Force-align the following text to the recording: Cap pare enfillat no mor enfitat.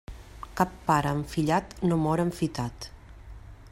Cap 0.61 0.71
pare 0.87 1.11
enfillat 1.19 1.77
no 1.91 2.01
mor 2.07 2.25
enfitat. 2.27 2.93